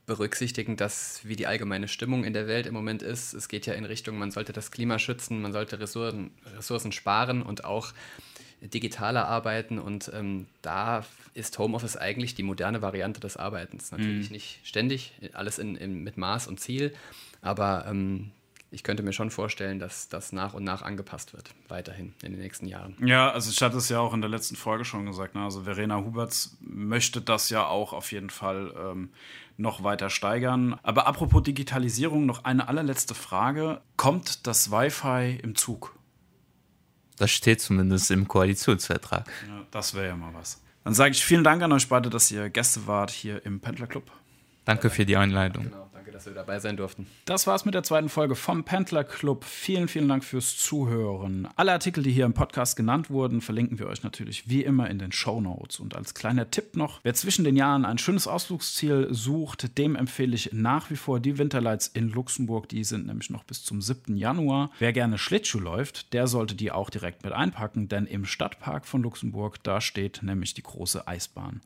[0.07, 3.33] berücksichtigen, dass wie die allgemeine Stimmung in der Welt im Moment ist.
[3.33, 7.43] Es geht ja in Richtung, man sollte das Klima schützen, man sollte Ressourcen, Ressourcen sparen
[7.43, 7.93] und auch
[8.61, 9.77] digitaler arbeiten.
[9.77, 13.91] Und ähm, da ist Homeoffice eigentlich die moderne Variante des Arbeitens.
[13.91, 14.33] Natürlich mhm.
[14.33, 16.93] nicht ständig, alles in, in, mit Maß und Ziel,
[17.41, 18.31] aber ähm,
[18.69, 22.41] ich könnte mir schon vorstellen, dass das nach und nach angepasst wird, weiterhin in den
[22.41, 22.95] nächsten Jahren.
[23.05, 25.35] Ja, also ich hatte es ja auch in der letzten Folge schon gesagt.
[25.35, 25.43] Ne?
[25.43, 29.09] Also Verena Huberts möchte das ja auch auf jeden Fall ähm,
[29.55, 30.77] noch weiter steigern.
[30.83, 33.81] Aber apropos Digitalisierung, noch eine allerletzte Frage.
[33.95, 35.95] Kommt das Wi-Fi im Zug?
[37.17, 39.27] Das steht zumindest im Koalitionsvertrag.
[39.47, 40.61] Ja, das wäre ja mal was.
[40.83, 43.87] Dann sage ich vielen Dank an euch beide, dass ihr Gäste wart hier im Pendler
[43.87, 44.11] Club.
[44.65, 45.63] Danke für die Einleitung.
[45.63, 47.07] Genau dass wir dabei sein durften.
[47.25, 49.43] Das war's mit der zweiten Folge vom Pendler Club.
[49.43, 51.47] Vielen, vielen Dank fürs Zuhören.
[51.55, 54.99] Alle Artikel, die hier im Podcast genannt wurden, verlinken wir euch natürlich wie immer in
[54.99, 55.79] den Show Notes.
[55.79, 60.35] Und als kleiner Tipp noch, wer zwischen den Jahren ein schönes Ausflugsziel sucht, dem empfehle
[60.35, 62.69] ich nach wie vor die Winterlights in Luxemburg.
[62.69, 64.17] Die sind nämlich noch bis zum 7.
[64.17, 64.71] Januar.
[64.79, 69.01] Wer gerne Schlittschuh läuft, der sollte die auch direkt mit einpacken, denn im Stadtpark von
[69.01, 71.61] Luxemburg, da steht nämlich die große Eisbahn.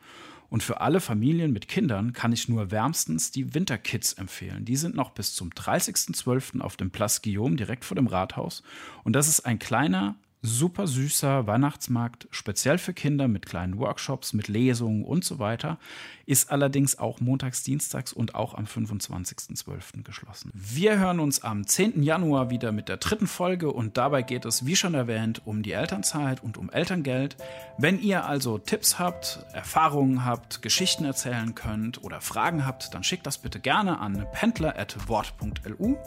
[0.51, 4.65] Und für alle Familien mit Kindern kann ich nur wärmstens die Winterkids empfehlen.
[4.65, 6.59] Die sind noch bis zum 30.12.
[6.59, 8.61] auf dem Place Guillaume direkt vor dem Rathaus.
[9.05, 14.47] Und das ist ein kleiner, super süßer Weihnachtsmarkt, speziell für Kinder mit kleinen Workshops, mit
[14.47, 15.77] Lesungen und so weiter,
[16.25, 20.03] ist allerdings auch montags, dienstags und auch am 25.12.
[20.03, 20.51] geschlossen.
[20.53, 22.01] Wir hören uns am 10.
[22.01, 25.73] Januar wieder mit der dritten Folge und dabei geht es, wie schon erwähnt, um die
[25.73, 27.37] Elternzeit und um Elterngeld.
[27.77, 33.27] Wenn ihr also Tipps habt, Erfahrungen habt, Geschichten erzählen könnt oder Fragen habt, dann schickt
[33.27, 35.97] das bitte gerne an pendler.wort.lu.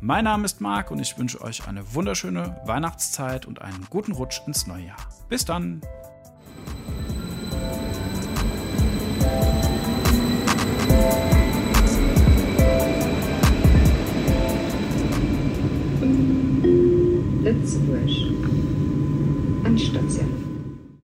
[0.00, 4.40] Mein Name ist Marc und ich wünsche euch eine wunderschöne Weihnachtszeit und einen guten Rutsch
[4.46, 4.96] ins neue Jahr.
[5.28, 5.80] Bis dann!
[17.42, 18.08] Lützburg.
[19.64, 20.43] Anstation.